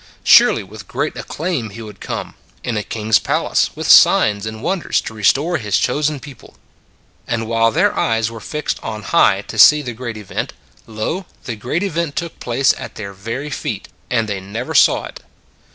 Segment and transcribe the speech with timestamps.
[0.23, 4.63] Surely with great acclaim He would come: in a King s palace, with signs and
[4.63, 6.55] wonders to restore His chosen people.
[7.27, 10.53] And while their eyes were fixed on high to see the great event,
[10.87, 15.19] lo, the great event took place at their very feet; and they never saw it.